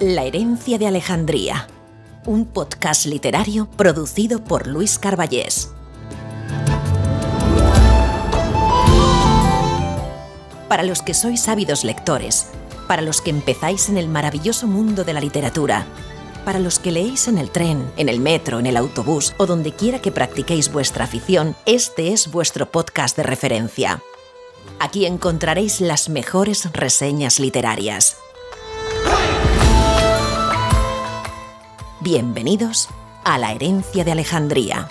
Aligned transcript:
La 0.00 0.24
herencia 0.24 0.76
de 0.76 0.88
Alejandría, 0.88 1.68
un 2.26 2.46
podcast 2.46 3.06
literario 3.06 3.68
producido 3.76 4.42
por 4.42 4.66
Luis 4.66 4.98
Carballés. 4.98 5.70
Para 10.68 10.82
los 10.82 11.00
que 11.02 11.14
sois 11.14 11.48
ávidos 11.48 11.84
lectores, 11.84 12.48
para 12.88 13.02
los 13.02 13.20
que 13.20 13.30
empezáis 13.30 13.88
en 13.88 13.98
el 13.98 14.08
maravilloso 14.08 14.66
mundo 14.66 15.04
de 15.04 15.12
la 15.12 15.20
literatura, 15.20 15.86
para 16.44 16.58
los 16.58 16.80
que 16.80 16.90
leéis 16.90 17.28
en 17.28 17.38
el 17.38 17.52
tren, 17.52 17.88
en 17.96 18.08
el 18.08 18.18
metro, 18.18 18.58
en 18.58 18.66
el 18.66 18.76
autobús 18.76 19.34
o 19.36 19.46
donde 19.46 19.72
quiera 19.72 20.00
que 20.00 20.10
practiquéis 20.10 20.72
vuestra 20.72 21.04
afición, 21.04 21.54
este 21.66 22.12
es 22.12 22.32
vuestro 22.32 22.72
podcast 22.72 23.16
de 23.16 23.22
referencia. 23.22 24.02
Aquí 24.82 25.04
encontraréis 25.04 25.82
las 25.82 26.08
mejores 26.08 26.72
reseñas 26.72 27.38
literarias. 27.38 28.16
Bienvenidos 32.00 32.88
a 33.22 33.36
la 33.36 33.52
herencia 33.52 34.04
de 34.04 34.12
Alejandría. 34.12 34.90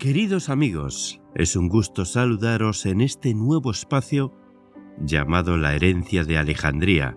Queridos 0.00 0.48
amigos, 0.48 1.20
es 1.36 1.54
un 1.54 1.68
gusto 1.68 2.04
saludaros 2.04 2.84
en 2.84 3.00
este 3.00 3.32
nuevo 3.32 3.70
espacio 3.70 4.32
llamado 4.98 5.56
La 5.56 5.74
herencia 5.74 6.24
de 6.24 6.38
Alejandría, 6.38 7.16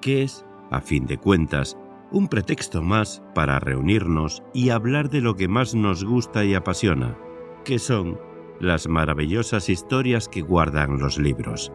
que 0.00 0.22
es, 0.22 0.44
a 0.70 0.80
fin 0.80 1.06
de 1.06 1.18
cuentas, 1.18 1.76
un 2.12 2.28
pretexto 2.28 2.82
más 2.82 3.22
para 3.34 3.60
reunirnos 3.60 4.42
y 4.52 4.70
hablar 4.70 5.10
de 5.10 5.20
lo 5.20 5.34
que 5.36 5.48
más 5.48 5.74
nos 5.74 6.04
gusta 6.04 6.44
y 6.44 6.54
apasiona, 6.54 7.16
que 7.64 7.78
son 7.78 8.18
las 8.60 8.88
maravillosas 8.88 9.68
historias 9.68 10.28
que 10.28 10.42
guardan 10.42 10.98
los 10.98 11.18
libros. 11.18 11.72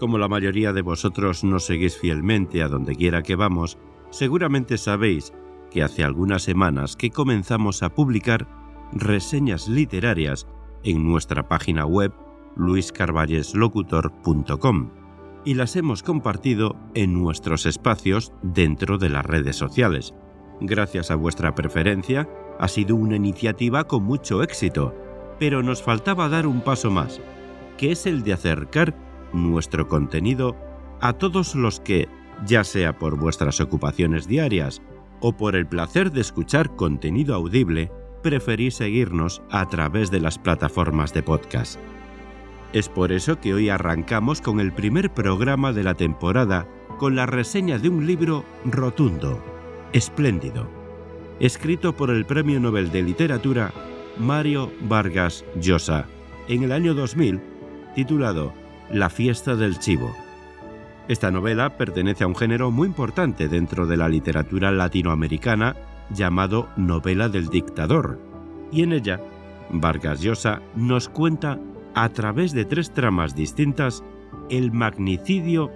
Como 0.00 0.18
la 0.18 0.28
mayoría 0.28 0.72
de 0.72 0.82
vosotros 0.82 1.44
nos 1.44 1.66
seguís 1.66 1.96
fielmente 1.96 2.62
a 2.62 2.68
donde 2.68 2.96
quiera 2.96 3.22
que 3.22 3.36
vamos, 3.36 3.78
seguramente 4.10 4.78
sabéis 4.78 5.32
que 5.70 5.82
hace 5.82 6.02
algunas 6.02 6.42
semanas 6.42 6.96
que 6.96 7.10
comenzamos 7.10 7.82
a 7.82 7.90
publicar 7.90 8.48
reseñas 8.92 9.68
literarias 9.68 10.46
en 10.82 11.06
nuestra 11.06 11.48
página 11.48 11.86
web 11.86 12.12
luiscarballeslocutor.com 12.56 14.90
y 15.44 15.54
las 15.54 15.76
hemos 15.76 16.02
compartido 16.02 16.76
en 16.94 17.14
nuestros 17.14 17.66
espacios 17.66 18.32
dentro 18.42 18.98
de 18.98 19.08
las 19.08 19.26
redes 19.26 19.56
sociales. 19.56 20.14
Gracias 20.60 21.10
a 21.10 21.16
vuestra 21.16 21.54
preferencia, 21.54 22.28
ha 22.58 22.68
sido 22.68 22.94
una 22.94 23.16
iniciativa 23.16 23.84
con 23.84 24.04
mucho 24.04 24.42
éxito, 24.42 24.94
pero 25.38 25.62
nos 25.62 25.82
faltaba 25.82 26.28
dar 26.28 26.46
un 26.46 26.60
paso 26.60 26.90
más, 26.90 27.20
que 27.76 27.92
es 27.92 28.06
el 28.06 28.22
de 28.22 28.34
acercar 28.34 28.94
nuestro 29.32 29.88
contenido 29.88 30.56
a 31.00 31.14
todos 31.14 31.56
los 31.56 31.80
que, 31.80 32.08
ya 32.46 32.62
sea 32.62 32.98
por 32.98 33.18
vuestras 33.18 33.60
ocupaciones 33.60 34.28
diarias 34.28 34.80
o 35.20 35.36
por 35.36 35.56
el 35.56 35.66
placer 35.66 36.12
de 36.12 36.20
escuchar 36.20 36.76
contenido 36.76 37.34
audible, 37.34 37.90
preferís 38.22 38.76
seguirnos 38.76 39.42
a 39.50 39.68
través 39.68 40.10
de 40.10 40.20
las 40.20 40.38
plataformas 40.38 41.12
de 41.12 41.24
podcast. 41.24 41.80
Es 42.72 42.88
por 42.88 43.12
eso 43.12 43.38
que 43.38 43.52
hoy 43.52 43.68
arrancamos 43.68 44.40
con 44.40 44.58
el 44.58 44.72
primer 44.72 45.10
programa 45.10 45.74
de 45.74 45.82
la 45.82 45.94
temporada 45.94 46.66
con 46.98 47.14
la 47.14 47.26
reseña 47.26 47.78
de 47.78 47.90
un 47.90 48.06
libro 48.06 48.46
rotundo, 48.64 49.42
espléndido, 49.92 50.68
escrito 51.38 51.94
por 51.94 52.08
el 52.08 52.24
Premio 52.24 52.60
Nobel 52.60 52.90
de 52.90 53.02
Literatura 53.02 53.72
Mario 54.18 54.72
Vargas 54.88 55.44
Llosa 55.60 56.06
en 56.48 56.62
el 56.62 56.72
año 56.72 56.94
2000, 56.94 57.40
titulado 57.94 58.54
La 58.90 59.10
fiesta 59.10 59.54
del 59.54 59.78
chivo. 59.78 60.16
Esta 61.08 61.30
novela 61.30 61.76
pertenece 61.76 62.24
a 62.24 62.26
un 62.26 62.36
género 62.36 62.70
muy 62.70 62.88
importante 62.88 63.48
dentro 63.48 63.86
de 63.86 63.98
la 63.98 64.08
literatura 64.08 64.70
latinoamericana 64.70 65.76
llamado 66.08 66.70
novela 66.76 67.28
del 67.28 67.48
dictador, 67.48 68.18
y 68.70 68.82
en 68.82 68.92
ella 68.94 69.20
Vargas 69.68 70.20
Llosa 70.22 70.62
nos 70.74 71.10
cuenta 71.10 71.58
a 71.94 72.08
través 72.10 72.52
de 72.52 72.64
tres 72.64 72.90
tramas 72.92 73.34
distintas 73.34 74.02
el 74.50 74.72
magnicidio 74.72 75.70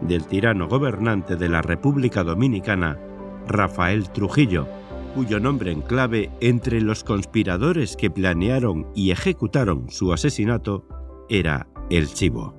del 0.00 0.26
tirano 0.26 0.68
gobernante 0.68 1.36
de 1.36 1.48
la 1.48 1.62
República 1.62 2.22
Dominicana, 2.22 2.98
Rafael 3.46 4.10
Trujillo, 4.10 4.66
cuyo 5.14 5.40
nombre 5.40 5.70
en 5.70 5.80
clave 5.80 6.30
entre 6.40 6.80
los 6.80 7.04
conspiradores 7.04 7.96
que 7.96 8.10
planearon 8.10 8.86
y 8.94 9.10
ejecutaron 9.10 9.88
su 9.88 10.12
asesinato 10.12 10.86
era 11.28 11.68
el 11.90 12.08
Chivo. 12.12 12.54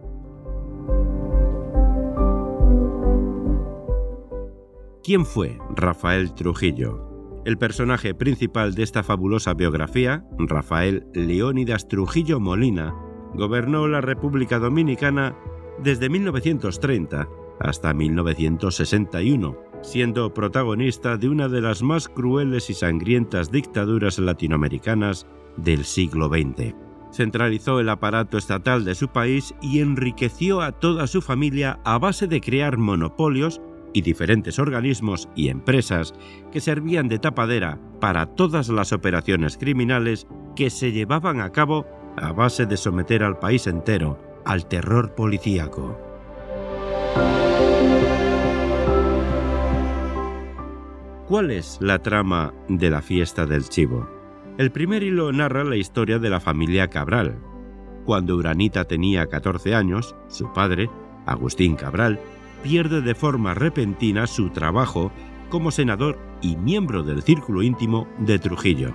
¿Quién 5.03 5.25
fue 5.25 5.59
Rafael 5.75 6.33
Trujillo? 6.33 7.04
El 7.45 7.59
personaje 7.59 8.15
principal 8.15 8.73
de 8.73 8.81
esta 8.81 9.03
fabulosa 9.03 9.53
biografía, 9.53 10.25
Rafael 10.39 11.05
Leónidas 11.13 11.87
Trujillo 11.87 12.39
Molina, 12.39 12.95
gobernó 13.35 13.87
la 13.87 14.01
República 14.01 14.57
Dominicana 14.57 15.37
desde 15.77 16.09
1930 16.09 17.29
hasta 17.59 17.93
1961, 17.93 19.59
siendo 19.83 20.33
protagonista 20.33 21.17
de 21.17 21.29
una 21.29 21.47
de 21.47 21.61
las 21.61 21.83
más 21.83 22.09
crueles 22.09 22.71
y 22.71 22.73
sangrientas 22.73 23.51
dictaduras 23.51 24.17
latinoamericanas 24.17 25.27
del 25.55 25.85
siglo 25.85 26.29
XX. 26.29 26.73
Centralizó 27.11 27.79
el 27.79 27.89
aparato 27.89 28.39
estatal 28.39 28.83
de 28.85 28.95
su 28.95 29.09
país 29.09 29.53
y 29.61 29.81
enriqueció 29.81 30.61
a 30.61 30.71
toda 30.71 31.05
su 31.05 31.21
familia 31.21 31.79
a 31.85 31.99
base 31.99 32.25
de 32.25 32.41
crear 32.41 32.77
monopolios 32.77 33.61
y 33.95 34.01
diferentes 34.01 34.59
organismos 34.59 35.29
y 35.35 35.47
empresas 35.47 36.13
que 36.51 36.59
servían 36.59 37.07
de 37.07 37.17
tapadera 37.17 37.79
para 38.01 38.25
todas 38.25 38.67
las 38.67 38.91
operaciones 38.91 39.57
criminales 39.57 40.27
que 40.53 40.69
se 40.69 40.91
llevaban 40.91 41.39
a 41.39 41.51
cabo 41.51 41.85
a 42.17 42.33
base 42.33 42.65
de 42.65 42.75
someter 42.75 43.23
al 43.23 43.39
país 43.39 43.67
entero 43.67 44.19
al 44.45 44.67
terror 44.67 45.15
policíaco. 45.15 45.97
¿Cuál 51.27 51.51
es 51.51 51.77
la 51.79 51.99
trama 51.99 52.53
de 52.67 52.89
la 52.89 53.01
fiesta 53.01 53.45
del 53.45 53.67
chivo? 53.69 54.07
El 54.57 54.71
primer 54.71 55.03
hilo 55.03 55.31
narra 55.31 55.63
la 55.63 55.77
historia 55.77 56.19
de 56.19 56.29
la 56.29 56.39
familia 56.39 56.89
Cabral. 56.89 57.39
Cuando 58.05 58.35
Uranita 58.35 58.83
tenía 58.83 59.25
14 59.25 59.73
años, 59.73 60.15
su 60.27 60.51
padre, 60.53 60.89
Agustín 61.25 61.75
Cabral, 61.75 62.19
pierde 62.65 63.01
de 63.01 63.13
forma 63.13 63.53
repentina 63.53 64.25
su 64.25 64.49
trabajo 64.49 65.11
como 65.49 65.69
senador 65.69 66.17
y 66.41 66.55
miembro 66.55 67.03
del 67.03 67.21
círculo 67.21 67.61
íntimo 67.61 68.07
de 68.17 68.39
Trujillo. 68.39 68.91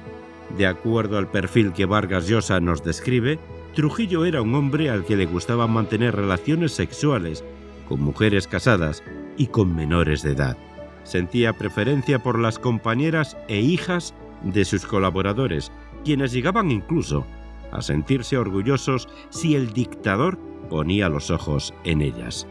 De 0.59 0.67
acuerdo 0.67 1.17
al 1.17 1.31
perfil 1.31 1.73
que 1.73 1.87
Vargas 1.87 2.27
Llosa 2.27 2.59
nos 2.59 2.83
describe, 2.83 3.39
Trujillo 3.77 4.25
era 4.25 4.43
un 4.43 4.57
hombre 4.57 4.91
al 4.91 5.05
que 5.05 5.15
le 5.15 5.25
gustaba 5.25 5.69
mantener 5.69 6.17
relaciones 6.17 6.73
sexuales 6.73 7.45
con 7.89 8.01
mujeres 8.01 8.49
casadas 8.49 9.05
y 9.37 9.47
con 9.47 9.73
menores 9.73 10.25
de 10.25 10.33
edad. 10.33 10.57
Sentía 11.05 11.53
preferencia 11.53 12.21
por 12.21 12.41
las 12.41 12.59
compañeras 12.59 13.37
e 13.47 13.61
hijas 13.61 14.15
de 14.43 14.65
sus 14.65 14.85
colaboradores, 14.85 15.71
quienes 16.05 16.33
llegaban 16.33 16.73
incluso 16.73 17.25
a 17.71 17.83
sentirse 17.83 18.37
orgullosos 18.37 19.09
si 19.29 19.55
el 19.55 19.73
dictador 19.73 20.41
ponía 20.69 21.09
los 21.09 21.31
ojos 21.31 21.73
en 21.85 22.03
ellas 22.03 22.49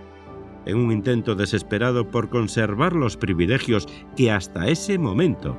en 0.66 0.78
un 0.78 0.92
intento 0.92 1.36
desesperado 1.36 2.10
por 2.10 2.30
conservar 2.30 2.94
los 2.94 3.18
privilegios 3.18 3.88
que 4.16 4.32
hasta 4.32 4.68
ese 4.68 4.98
momento 4.98 5.58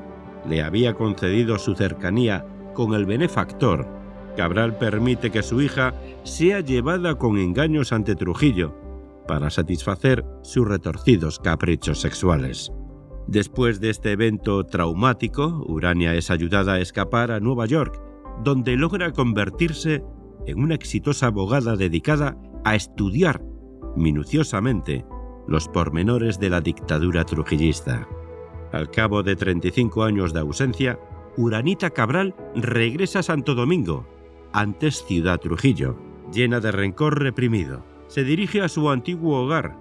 le 0.49 0.63
había 0.63 0.95
concedido 0.95 1.59
su 1.59 1.75
cercanía 1.75 2.47
con 2.75 2.95
el 2.95 3.07
benefactor, 3.07 4.01
Cabral 4.37 4.79
permite 4.79 5.31
que 5.31 5.43
su 5.43 5.61
hija 5.61 5.95
sea 6.23 6.61
llevada 6.61 7.17
con 7.17 7.37
engaños 7.37 7.93
ante 7.93 8.15
Trujillo, 8.15 8.75
para 9.27 9.51
satisfacer 9.51 10.25
sus 10.43 10.67
retorcidos 10.67 11.39
caprichos 11.39 12.01
sexuales. 12.01 12.73
Después 13.27 13.81
de 13.81 13.91
este 13.91 14.13
evento 14.13 14.65
traumático, 14.65 15.65
Urania 15.69 16.15
es 16.15 16.31
ayudada 16.31 16.75
a 16.75 16.81
escapar 16.81 17.31
a 17.31 17.41
Nueva 17.41 17.67
York, 17.67 18.01
donde 18.43 18.77
logra 18.77 19.13
convertirse 19.13 20.03
en 20.47 20.63
una 20.63 20.75
exitosa 20.75 21.27
abogada 21.27 21.77
dedicada 21.77 22.37
a 22.65 22.75
estudiar 22.75 23.43
minuciosamente 23.97 25.05
los 25.47 25.69
pormenores 25.69 26.39
de 26.39 26.51
la 26.51 26.61
dictadura 26.61 27.25
trujillista. 27.25 28.07
Al 28.73 28.91
cabo 28.91 29.23
de 29.23 29.37
35 29.37 30.05
años 30.05 30.33
de 30.33 30.41
ausencia, 30.41 30.99
Uranita 31.37 31.91
Cabral 31.91 32.35
regresa 32.55 33.21
a 33.21 33.23
Santo 33.23 33.55
Domingo, 33.55 34.07
antes 34.53 35.05
Ciudad 35.05 35.41
Trujillo, 35.41 35.97
llena 36.33 36.61
de 36.61 36.73
rencor 36.73 37.21
reprimido. 37.21 37.85
Se 38.09 38.25
dirige 38.25 38.63
a 38.63 38.69
su 38.69 38.91
antiguo 38.91 39.43
hogar 39.43 39.77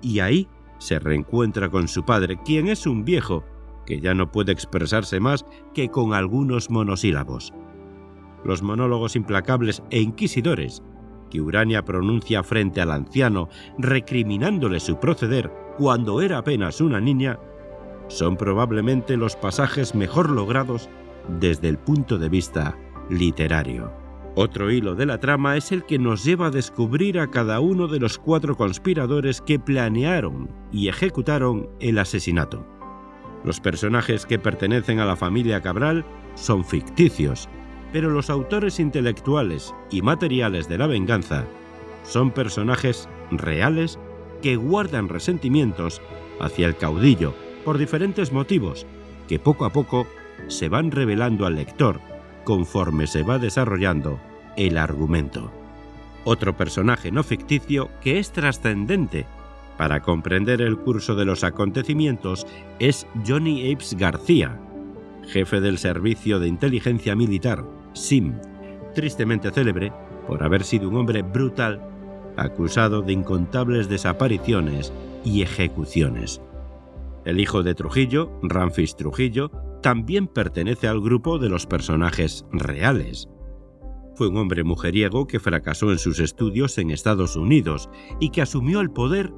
y 0.00 0.20
ahí 0.20 0.48
se 0.78 0.98
reencuentra 0.98 1.68
con 1.70 1.86
su 1.88 2.04
padre, 2.04 2.38
quien 2.44 2.68
es 2.68 2.86
un 2.86 3.04
viejo 3.04 3.44
que 3.86 4.00
ya 4.00 4.14
no 4.14 4.30
puede 4.30 4.52
expresarse 4.52 5.20
más 5.20 5.44
que 5.74 5.88
con 5.88 6.14
algunos 6.14 6.70
monosílabos. 6.70 7.52
Los 8.44 8.62
monólogos 8.62 9.14
implacables 9.14 9.82
e 9.90 10.00
inquisidores 10.00 10.82
que 11.32 11.40
Urania 11.40 11.82
pronuncia 11.82 12.42
frente 12.42 12.82
al 12.82 12.90
anciano, 12.90 13.48
recriminándole 13.78 14.80
su 14.80 15.00
proceder 15.00 15.50
cuando 15.78 16.20
era 16.20 16.36
apenas 16.36 16.82
una 16.82 17.00
niña, 17.00 17.38
son 18.08 18.36
probablemente 18.36 19.16
los 19.16 19.34
pasajes 19.34 19.94
mejor 19.94 20.28
logrados 20.28 20.90
desde 21.40 21.70
el 21.70 21.78
punto 21.78 22.18
de 22.18 22.28
vista 22.28 22.76
literario. 23.08 23.90
Otro 24.34 24.70
hilo 24.70 24.94
de 24.94 25.06
la 25.06 25.20
trama 25.20 25.56
es 25.56 25.72
el 25.72 25.84
que 25.84 25.98
nos 25.98 26.22
lleva 26.22 26.48
a 26.48 26.50
descubrir 26.50 27.18
a 27.18 27.30
cada 27.30 27.60
uno 27.60 27.88
de 27.88 27.98
los 27.98 28.18
cuatro 28.18 28.54
conspiradores 28.54 29.40
que 29.40 29.58
planearon 29.58 30.50
y 30.70 30.88
ejecutaron 30.88 31.70
el 31.80 31.96
asesinato. 31.96 32.66
Los 33.42 33.58
personajes 33.58 34.26
que 34.26 34.38
pertenecen 34.38 35.00
a 35.00 35.06
la 35.06 35.16
familia 35.16 35.62
Cabral 35.62 36.04
son 36.34 36.62
ficticios, 36.62 37.48
pero 37.92 38.10
los 38.10 38.30
autores 38.30 38.80
intelectuales 38.80 39.74
y 39.90 40.02
materiales 40.02 40.68
de 40.68 40.78
la 40.78 40.86
venganza 40.86 41.46
son 42.04 42.30
personajes 42.30 43.08
reales 43.30 43.98
que 44.40 44.56
guardan 44.56 45.08
resentimientos 45.08 46.00
hacia 46.40 46.66
el 46.66 46.76
caudillo 46.76 47.34
por 47.64 47.78
diferentes 47.78 48.32
motivos 48.32 48.86
que 49.28 49.38
poco 49.38 49.64
a 49.64 49.70
poco 49.70 50.06
se 50.48 50.68
van 50.68 50.90
revelando 50.90 51.46
al 51.46 51.54
lector 51.54 52.00
conforme 52.44 53.06
se 53.06 53.22
va 53.22 53.38
desarrollando 53.38 54.18
el 54.56 54.76
argumento. 54.76 55.50
Otro 56.24 56.56
personaje 56.56 57.10
no 57.12 57.22
ficticio 57.22 57.90
que 58.00 58.18
es 58.18 58.32
trascendente 58.32 59.26
para 59.76 60.00
comprender 60.00 60.60
el 60.60 60.78
curso 60.78 61.14
de 61.14 61.24
los 61.24 61.44
acontecimientos 61.44 62.46
es 62.78 63.06
Johnny 63.26 63.72
Apes 63.72 63.94
García, 63.94 64.60
jefe 65.26 65.60
del 65.60 65.78
Servicio 65.78 66.38
de 66.38 66.48
Inteligencia 66.48 67.16
Militar, 67.16 67.64
SIM, 67.94 68.34
tristemente 68.94 69.50
célebre 69.50 69.92
por 70.26 70.42
haber 70.42 70.64
sido 70.64 70.88
un 70.88 70.96
hombre 70.96 71.22
brutal 71.22 71.80
acusado 72.36 73.02
de 73.02 73.12
incontables 73.12 73.88
desapariciones 73.88 74.92
y 75.24 75.42
ejecuciones. 75.42 76.40
El 77.24 77.40
hijo 77.40 77.62
de 77.62 77.74
Trujillo, 77.74 78.32
Ramfis 78.42 78.96
Trujillo, 78.96 79.50
también 79.82 80.26
pertenece 80.26 80.88
al 80.88 81.00
grupo 81.00 81.38
de 81.38 81.48
los 81.48 81.66
personajes 81.66 82.44
reales. 82.52 83.28
Fue 84.14 84.28
un 84.28 84.36
hombre 84.36 84.64
mujeriego 84.64 85.26
que 85.26 85.40
fracasó 85.40 85.90
en 85.90 85.98
sus 85.98 86.18
estudios 86.20 86.78
en 86.78 86.90
Estados 86.90 87.36
Unidos 87.36 87.88
y 88.20 88.30
que 88.30 88.42
asumió 88.42 88.80
el 88.80 88.90
poder 88.90 89.32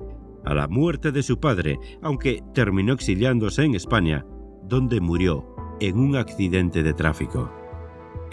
a 0.45 0.55
la 0.55 0.69
muerte 0.69 1.12
de 1.12 1.23
su 1.23 1.39
padre, 1.39 1.79
aunque 2.03 2.43
terminó 2.53 2.93
exiliándose 2.93 3.65
en 3.65 3.75
España, 3.75 4.27
donde 4.65 5.01
murió 5.01 5.47
en 5.81 5.99
un 5.99 6.17
accidente 6.17 6.83
de 6.83 6.93
tráfico. 6.93 7.64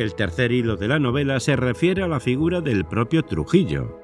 El 0.01 0.15
tercer 0.15 0.51
hilo 0.51 0.77
de 0.77 0.88
la 0.88 0.98
novela 0.98 1.39
se 1.39 1.56
refiere 1.56 2.01
a 2.01 2.07
la 2.07 2.19
figura 2.19 2.59
del 2.59 2.86
propio 2.86 3.21
Trujillo. 3.21 4.00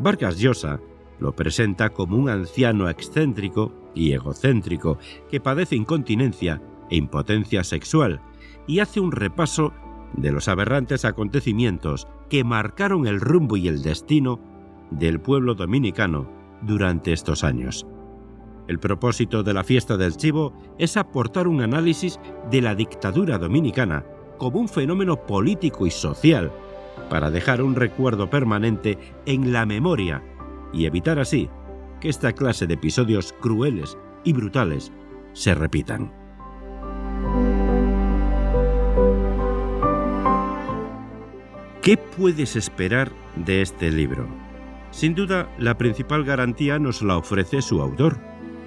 Vargas 0.00 0.40
Llosa 0.40 0.80
lo 1.20 1.36
presenta 1.36 1.90
como 1.90 2.16
un 2.16 2.28
anciano 2.28 2.90
excéntrico 2.90 3.72
y 3.94 4.10
egocéntrico 4.10 4.98
que 5.30 5.40
padece 5.40 5.76
incontinencia 5.76 6.60
e 6.90 6.96
impotencia 6.96 7.62
sexual 7.62 8.20
y 8.66 8.80
hace 8.80 8.98
un 8.98 9.12
repaso 9.12 9.72
de 10.16 10.32
los 10.32 10.48
aberrantes 10.48 11.04
acontecimientos 11.04 12.08
que 12.28 12.42
marcaron 12.42 13.06
el 13.06 13.20
rumbo 13.20 13.56
y 13.56 13.68
el 13.68 13.82
destino 13.82 14.40
del 14.90 15.20
pueblo 15.20 15.54
dominicano 15.54 16.28
durante 16.62 17.12
estos 17.12 17.44
años. 17.44 17.86
El 18.66 18.80
propósito 18.80 19.44
de 19.44 19.54
la 19.54 19.62
fiesta 19.62 19.96
del 19.96 20.16
chivo 20.16 20.52
es 20.76 20.96
aportar 20.96 21.46
un 21.46 21.60
análisis 21.60 22.18
de 22.50 22.62
la 22.62 22.74
dictadura 22.74 23.38
dominicana 23.38 24.04
como 24.38 24.60
un 24.60 24.68
fenómeno 24.68 25.26
político 25.26 25.86
y 25.86 25.90
social 25.90 26.52
para 27.10 27.30
dejar 27.30 27.62
un 27.62 27.74
recuerdo 27.74 28.30
permanente 28.30 28.98
en 29.26 29.52
la 29.52 29.66
memoria 29.66 30.22
y 30.72 30.86
evitar 30.86 31.18
así 31.18 31.48
que 32.00 32.08
esta 32.08 32.32
clase 32.32 32.66
de 32.66 32.74
episodios 32.74 33.32
crueles 33.40 33.96
y 34.24 34.32
brutales 34.32 34.92
se 35.32 35.54
repitan. 35.54 36.12
¿Qué 41.82 41.96
puedes 41.96 42.56
esperar 42.56 43.12
de 43.36 43.62
este 43.62 43.92
libro? 43.92 44.26
Sin 44.90 45.14
duda, 45.14 45.48
la 45.58 45.78
principal 45.78 46.24
garantía 46.24 46.78
nos 46.78 47.02
la 47.02 47.16
ofrece 47.16 47.62
su 47.62 47.80
autor, 47.80 48.18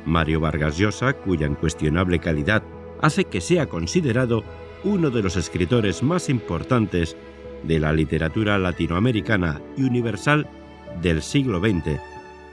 Mario 0.05 0.39
Vargas 0.39 0.77
Llosa, 0.77 1.13
cuya 1.13 1.47
incuestionable 1.47 2.19
calidad 2.19 2.63
hace 3.01 3.25
que 3.25 3.41
sea 3.41 3.67
considerado 3.67 4.43
uno 4.83 5.09
de 5.09 5.21
los 5.21 5.35
escritores 5.35 6.03
más 6.03 6.29
importantes 6.29 7.15
de 7.63 7.79
la 7.79 7.91
literatura 7.93 8.57
latinoamericana 8.57 9.61
y 9.77 9.83
universal 9.83 10.47
del 11.01 11.21
siglo 11.21 11.59
XX 11.59 11.99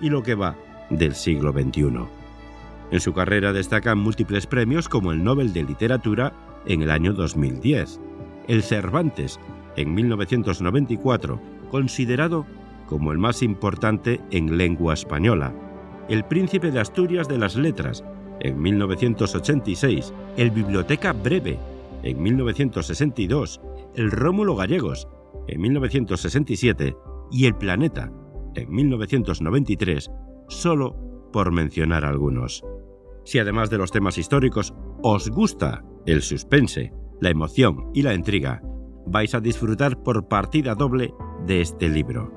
y 0.00 0.11
lo 0.11 0.23
que 0.23 0.34
va 0.34 0.56
del 0.90 1.14
siglo 1.14 1.52
XXI. 1.52 2.06
En 2.90 3.00
su 3.00 3.12
carrera 3.12 3.52
destacan 3.52 3.99
múltiples 3.99 4.46
premios 4.46 4.88
como 4.88 5.12
el 5.12 5.23
Nobel 5.23 5.52
de 5.52 5.64
Literatura 5.64 6.32
en 6.67 6.82
el 6.82 6.90
año 6.90 7.12
2010, 7.12 8.00
el 8.49 8.62
Cervantes 8.62 9.40
en 9.76 9.94
1994, 9.94 11.40
considerado 11.70 12.46
como 12.87 13.12
el 13.12 13.19
más 13.19 13.43
importante 13.43 14.20
en 14.31 14.56
lengua 14.56 14.94
española, 14.94 15.52
el 16.08 16.25
Príncipe 16.25 16.70
de 16.70 16.81
Asturias 16.81 17.29
de 17.29 17.38
las 17.38 17.56
Letras 17.56 18.05
en 18.41 18.60
1986, 18.60 20.12
el 20.36 20.50
Biblioteca 20.50 21.12
Breve 21.12 21.58
en 22.06 22.22
1962, 22.22 23.60
el 23.94 24.10
Rómulo 24.10 24.55
Gallegos 24.55 25.08
en 25.48 25.60
1967 25.60 26.96
y 27.31 27.46
el 27.46 27.56
Planeta 27.56 28.13
en 28.55 28.70
1993, 28.70 30.10
solo 30.48 30.96
por 31.32 31.53
mencionar 31.53 32.05
algunos. 32.05 32.65
Si 33.25 33.39
además 33.39 33.70
de 33.70 33.79
los 33.79 33.91
temas 33.91 34.19
históricos 34.19 34.72
os 35.03 35.29
gusta 35.31 35.84
el 36.06 36.22
suspense, 36.22 36.93
la 37.20 37.31
emoción 37.31 37.91
y 37.93 38.03
la 38.03 38.15
intriga, 38.15 38.63
vais 39.06 39.34
a 39.34 39.41
disfrutar 39.41 40.03
por 40.03 40.29
partida 40.29 40.75
doble 40.75 41.13
de 41.44 41.60
este 41.60 41.89
libro. 41.89 42.32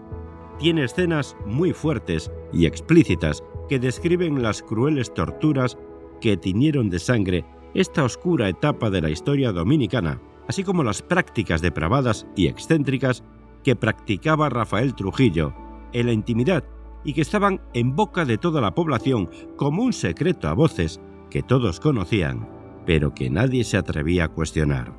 Tiene 0.57 0.83
escenas 0.83 1.37
muy 1.45 1.73
fuertes 1.73 2.31
y 2.51 2.65
explícitas 2.65 3.43
que 3.69 3.79
describen 3.79 4.41
las 4.41 4.63
crueles 4.63 5.13
torturas 5.13 5.77
que 6.19 6.37
tiñeron 6.37 6.89
de 6.89 6.99
sangre 6.99 7.45
esta 7.73 8.03
oscura 8.03 8.49
etapa 8.49 8.89
de 8.89 9.01
la 9.01 9.09
historia 9.09 9.51
dominicana, 9.51 10.21
así 10.47 10.63
como 10.63 10.83
las 10.83 11.01
prácticas 11.01 11.61
depravadas 11.61 12.25
y 12.35 12.47
excéntricas 12.47 13.23
que 13.63 13.75
practicaba 13.75 14.49
Rafael 14.49 14.95
Trujillo 14.95 15.53
en 15.93 16.07
la 16.07 16.13
intimidad 16.13 16.63
y 17.03 17.13
que 17.13 17.21
estaban 17.21 17.61
en 17.73 17.95
boca 17.95 18.25
de 18.25 18.37
toda 18.37 18.61
la 18.61 18.73
población 18.73 19.29
como 19.55 19.83
un 19.83 19.93
secreto 19.93 20.47
a 20.47 20.53
voces 20.53 20.99
que 21.29 21.43
todos 21.43 21.79
conocían, 21.79 22.49
pero 22.85 23.13
que 23.13 23.29
nadie 23.29 23.63
se 23.63 23.77
atrevía 23.77 24.25
a 24.25 24.29
cuestionar. 24.29 24.93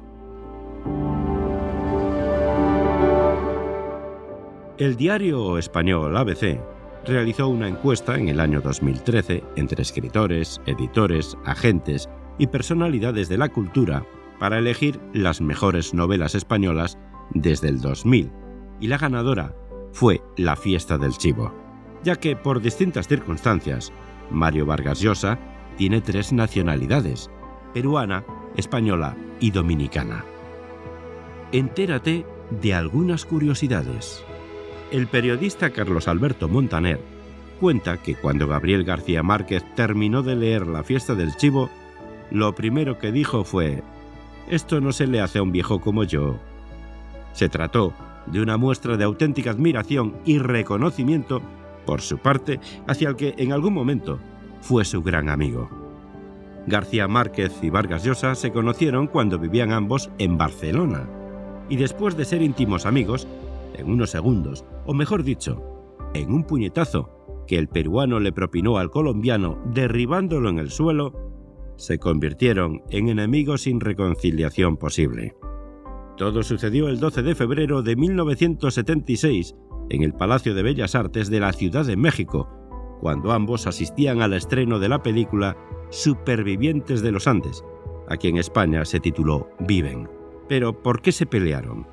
El 4.79 4.97
diario 4.97 5.59
español 5.59 6.17
ABC 6.17 6.59
realizó 7.05 7.49
una 7.49 7.69
encuesta 7.69 8.17
en 8.17 8.29
el 8.29 8.41
año 8.41 8.61
2013 8.61 9.43
entre 9.57 9.83
escritores, 9.83 10.61
editores, 10.67 11.37
agentes 11.45 12.09
y 12.41 12.47
personalidades 12.47 13.29
de 13.29 13.37
la 13.37 13.51
cultura 13.51 14.07
para 14.39 14.59
elegir 14.59 14.99
las 15.13 15.43
mejores 15.43 15.93
novelas 15.93 16.35
españolas 16.35 16.99
desde 17.35 17.69
el 17.69 17.83
2000, 17.83 18.33
y 18.81 18.87
la 18.87 18.97
ganadora 18.97 19.55
fue 19.93 20.23
La 20.39 20.57
fiesta 20.57 20.97
del 20.97 21.13
chivo, 21.13 21.53
ya 22.03 22.17
que 22.17 22.37
por 22.37 22.63
distintas 22.63 23.09
circunstancias, 23.09 23.93
Mario 24.31 24.65
Vargas 24.65 25.01
Llosa 25.01 25.39
tiene 25.77 26.01
tres 26.01 26.33
nacionalidades, 26.33 27.31
peruana, 27.75 28.25
española 28.57 29.15
y 29.39 29.51
dominicana. 29.51 30.25
Entérate 31.53 32.25
de 32.63 32.73
algunas 32.73 33.27
curiosidades. 33.27 34.25
El 34.91 35.09
periodista 35.09 35.71
Carlos 35.71 36.09
Alberto 36.09 36.49
Montaner 36.49 37.01
cuenta 37.61 37.99
que 37.99 38.15
cuando 38.15 38.49
Gabriel 38.49 38.85
García 38.85 39.23
Márquez 39.23 39.63
terminó 39.77 40.23
de 40.23 40.37
leer 40.37 40.67
La 40.67 40.83
fiesta 40.83 41.15
del 41.15 41.37
chivo, 41.37 41.69
lo 42.31 42.55
primero 42.55 42.99
que 42.99 43.13
dijo 43.13 43.45
fue, 43.45 43.83
esto 44.49 44.81
no 44.81 44.93
se 44.93 45.07
le 45.07 45.21
hace 45.21 45.39
a 45.39 45.43
un 45.43 45.53
viejo 45.53 45.81
como 45.81 46.05
yo. 46.05 46.39
Se 47.33 47.49
trató 47.49 47.93
de 48.27 48.41
una 48.41 48.57
muestra 48.57 48.97
de 48.97 49.05
auténtica 49.05 49.51
admiración 49.51 50.17
y 50.25 50.39
reconocimiento 50.39 51.43
por 51.87 52.01
su 52.01 52.19
parte 52.19 52.61
hacia 52.87 53.09
el 53.09 53.17
que 53.17 53.35
en 53.39 53.53
algún 53.53 53.75
momento 53.75 54.19
fue 54.61 54.85
su 54.85 55.03
gran 55.03 55.29
amigo. 55.29 55.69
García 56.67 57.09
Márquez 57.09 57.53
y 57.63 57.71
Vargas 57.71 58.05
Llosa 58.05 58.35
se 58.35 58.53
conocieron 58.53 59.07
cuando 59.07 59.39
vivían 59.39 59.73
ambos 59.73 60.11
en 60.19 60.37
Barcelona 60.37 61.09
y 61.69 61.77
después 61.77 62.17
de 62.17 62.25
ser 62.25 62.43
íntimos 62.43 62.85
amigos, 62.85 63.27
en 63.75 63.89
unos 63.89 64.11
segundos, 64.11 64.65
o 64.85 64.93
mejor 64.93 65.23
dicho, 65.23 65.63
en 66.13 66.33
un 66.33 66.45
puñetazo 66.45 67.45
que 67.47 67.57
el 67.57 67.69
peruano 67.69 68.21
le 68.21 68.33
propinó 68.33 68.77
al 68.77 68.91
colombiano 68.91 69.59
derribándolo 69.65 70.51
en 70.51 70.59
el 70.59 70.71
suelo, 70.71 71.30
se 71.81 71.99
convirtieron 71.99 72.83
en 72.91 73.09
enemigos 73.09 73.63
sin 73.63 73.81
reconciliación 73.81 74.77
posible. 74.77 75.35
Todo 76.17 76.43
sucedió 76.43 76.89
el 76.89 77.01
12 77.01 77.23
de 77.23 77.35
febrero 77.35 77.83
de 77.83 77.97
1976 77.97 79.55
en 79.89 80.03
el 80.03 80.13
Palacio 80.13 80.55
de 80.55 80.63
Bellas 80.63 80.95
Artes 80.95 81.31
de 81.31 81.41
la 81.41 81.53
Ciudad 81.53 81.87
de 81.87 81.97
México, 81.97 82.49
cuando 83.01 83.33
ambos 83.33 83.67
asistían 83.67 84.21
al 84.21 84.35
estreno 84.35 84.79
de 84.79 84.91
la 84.91 85.03
película 85.03 85.57
Supervivientes 85.89 87.01
de 87.01 87.13
los 87.13 87.27
Andes, 87.27 87.65
aquí 88.09 88.29
en 88.29 88.37
España 88.37 88.85
se 88.85 89.01
tituló 89.01 89.49
Viven. 89.61 90.09
Pero, 90.49 90.83
¿por 90.83 91.01
qué 91.01 91.13
se 91.13 91.25
pelearon? 91.25 91.87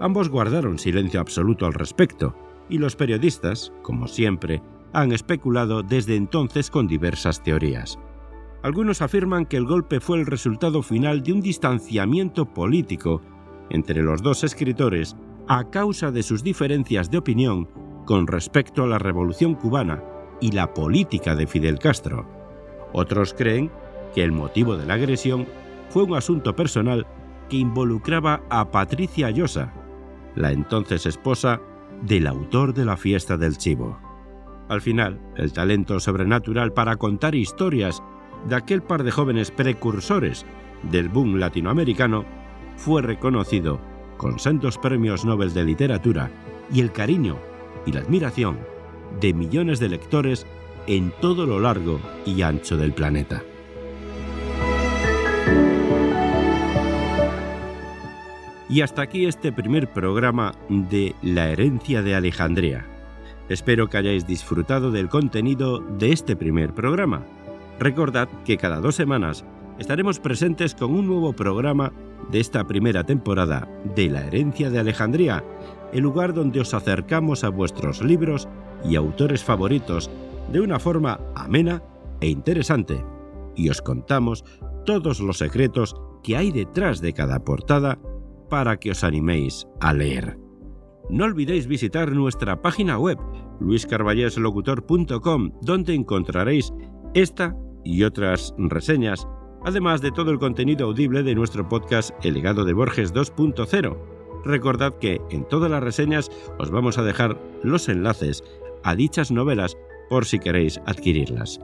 Ambos 0.00 0.28
guardaron 0.28 0.78
silencio 0.78 1.18
absoluto 1.18 1.64
al 1.64 1.72
respecto, 1.72 2.36
y 2.68 2.76
los 2.76 2.94
periodistas, 2.94 3.72
como 3.82 4.06
siempre, 4.06 4.62
han 4.92 5.12
especulado 5.12 5.82
desde 5.82 6.16
entonces 6.16 6.70
con 6.70 6.86
diversas 6.86 7.42
teorías. 7.42 7.98
Algunos 8.62 9.00
afirman 9.00 9.46
que 9.46 9.56
el 9.56 9.64
golpe 9.64 10.00
fue 10.00 10.18
el 10.18 10.26
resultado 10.26 10.82
final 10.82 11.22
de 11.22 11.32
un 11.32 11.40
distanciamiento 11.40 12.46
político 12.46 13.22
entre 13.70 14.02
los 14.02 14.22
dos 14.22 14.44
escritores 14.44 15.16
a 15.48 15.70
causa 15.70 16.10
de 16.10 16.22
sus 16.22 16.42
diferencias 16.42 17.10
de 17.10 17.18
opinión 17.18 17.68
con 18.04 18.26
respecto 18.26 18.82
a 18.82 18.86
la 18.86 18.98
Revolución 18.98 19.54
cubana 19.54 20.02
y 20.40 20.52
la 20.52 20.74
política 20.74 21.34
de 21.34 21.46
Fidel 21.46 21.78
Castro. 21.78 22.26
Otros 22.92 23.34
creen 23.34 23.70
que 24.14 24.22
el 24.22 24.32
motivo 24.32 24.76
de 24.76 24.84
la 24.84 24.94
agresión 24.94 25.46
fue 25.88 26.02
un 26.02 26.14
asunto 26.14 26.54
personal 26.54 27.06
que 27.48 27.56
involucraba 27.56 28.42
a 28.50 28.70
Patricia 28.70 29.30
Llosa, 29.30 29.72
la 30.34 30.52
entonces 30.52 31.06
esposa 31.06 31.60
del 32.02 32.26
autor 32.26 32.74
de 32.74 32.84
la 32.84 32.96
fiesta 32.96 33.36
del 33.36 33.56
chivo. 33.56 33.98
Al 34.68 34.80
final, 34.80 35.20
el 35.36 35.52
talento 35.52 35.98
sobrenatural 35.98 36.72
para 36.72 36.96
contar 36.96 37.34
historias 37.34 38.02
de 38.48 38.56
aquel 38.56 38.82
par 38.82 39.02
de 39.02 39.10
jóvenes 39.10 39.50
precursores 39.50 40.46
del 40.82 41.08
boom 41.08 41.36
latinoamericano 41.38 42.24
fue 42.76 43.02
reconocido 43.02 43.80
con 44.16 44.38
sendos 44.38 44.78
premios 44.78 45.24
Nobel 45.24 45.52
de 45.52 45.64
Literatura 45.64 46.30
y 46.72 46.80
el 46.80 46.92
cariño 46.92 47.38
y 47.86 47.92
la 47.92 48.00
admiración 48.00 48.58
de 49.20 49.34
millones 49.34 49.80
de 49.80 49.88
lectores 49.88 50.46
en 50.86 51.12
todo 51.20 51.46
lo 51.46 51.60
largo 51.60 52.00
y 52.24 52.42
ancho 52.42 52.76
del 52.76 52.92
planeta. 52.92 53.42
Y 58.68 58.82
hasta 58.82 59.02
aquí 59.02 59.26
este 59.26 59.52
primer 59.52 59.88
programa 59.88 60.54
de 60.68 61.16
La 61.22 61.50
herencia 61.50 62.02
de 62.02 62.14
Alejandría. 62.14 62.86
Espero 63.48 63.88
que 63.88 63.96
hayáis 63.96 64.28
disfrutado 64.28 64.92
del 64.92 65.08
contenido 65.08 65.80
de 65.80 66.12
este 66.12 66.36
primer 66.36 66.72
programa. 66.72 67.24
Recordad 67.80 68.28
que 68.44 68.58
cada 68.58 68.78
dos 68.78 68.94
semanas 68.94 69.46
estaremos 69.78 70.20
presentes 70.20 70.74
con 70.74 70.92
un 70.92 71.06
nuevo 71.06 71.32
programa 71.32 71.94
de 72.30 72.38
esta 72.38 72.66
primera 72.66 73.04
temporada 73.04 73.66
de 73.96 74.10
La 74.10 74.26
herencia 74.26 74.68
de 74.68 74.78
Alejandría, 74.78 75.42
el 75.94 76.02
lugar 76.02 76.34
donde 76.34 76.60
os 76.60 76.74
acercamos 76.74 77.42
a 77.42 77.48
vuestros 77.48 78.02
libros 78.02 78.48
y 78.84 78.96
autores 78.96 79.42
favoritos 79.42 80.10
de 80.52 80.60
una 80.60 80.78
forma 80.78 81.20
amena 81.34 81.82
e 82.20 82.28
interesante, 82.28 83.02
y 83.56 83.70
os 83.70 83.80
contamos 83.80 84.44
todos 84.84 85.20
los 85.20 85.38
secretos 85.38 85.96
que 86.22 86.36
hay 86.36 86.52
detrás 86.52 87.00
de 87.00 87.14
cada 87.14 87.42
portada 87.42 87.98
para 88.50 88.76
que 88.76 88.90
os 88.90 89.04
animéis 89.04 89.66
a 89.80 89.94
leer. 89.94 90.38
No 91.08 91.24
olvidéis 91.24 91.66
visitar 91.66 92.12
nuestra 92.12 92.60
página 92.60 92.98
web 92.98 93.16
luiscarballeslocutor.com 93.58 95.52
donde 95.62 95.94
encontraréis 95.94 96.74
esta 97.14 97.56
y 97.84 98.04
otras 98.04 98.54
reseñas, 98.58 99.26
además 99.64 100.00
de 100.00 100.10
todo 100.10 100.30
el 100.30 100.38
contenido 100.38 100.86
audible 100.86 101.22
de 101.22 101.34
nuestro 101.34 101.68
podcast 101.68 102.10
El 102.24 102.34
legado 102.34 102.64
de 102.64 102.72
Borges 102.72 103.12
2.0. 103.14 103.96
Recordad 104.44 104.98
que 104.98 105.20
en 105.30 105.46
todas 105.46 105.70
las 105.70 105.82
reseñas 105.82 106.30
os 106.58 106.70
vamos 106.70 106.98
a 106.98 107.02
dejar 107.02 107.38
los 107.62 107.88
enlaces 107.88 108.42
a 108.82 108.94
dichas 108.94 109.30
novelas 109.30 109.76
por 110.08 110.24
si 110.24 110.38
queréis 110.38 110.80
adquirirlas. 110.86 111.60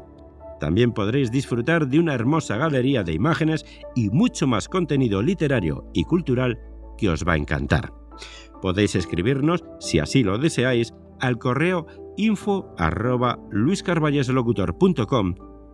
También 0.61 0.93
podréis 0.93 1.31
disfrutar 1.31 1.89
de 1.89 1.99
una 1.99 2.15
hermosa 2.15 2.57
galería 2.57 3.03
de 3.03 3.13
imágenes 3.13 3.65
y 3.95 4.11
mucho 4.11 4.47
más 4.47 4.69
contenido 4.69 5.23
literario 5.23 5.91
y 5.93 6.05
cultural 6.05 6.59
que 6.97 7.11
os 7.11 7.27
va 7.27 7.35
a 7.35 7.37
encantar. 7.37 7.93
Podéis 8.63 8.95
escribirnos, 8.95 9.65
si 9.81 9.99
así 9.99 10.23
lo 10.23 10.39
deseáis, 10.39 10.95
al 11.21 11.39
correo 11.39 11.87
info 12.17 12.75
arroba 12.79 13.39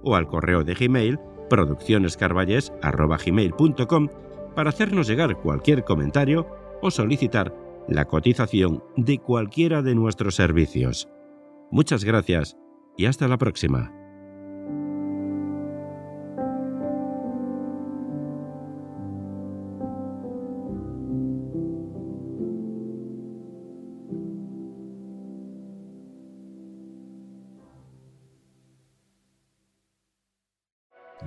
o 0.02 0.16
al 0.16 0.26
correo 0.26 0.64
de 0.64 0.74
Gmail 0.74 1.20
produccionescarballes.com 1.48 4.08
para 4.54 4.70
hacernos 4.70 5.06
llegar 5.06 5.36
cualquier 5.36 5.84
comentario 5.84 6.48
o 6.80 6.90
solicitar 6.90 7.54
la 7.88 8.06
cotización 8.06 8.82
de 8.96 9.18
cualquiera 9.18 9.82
de 9.82 9.94
nuestros 9.94 10.34
servicios. 10.34 11.08
Muchas 11.70 12.02
gracias 12.04 12.56
y 12.96 13.04
hasta 13.06 13.28
la 13.28 13.38
próxima. 13.38 14.01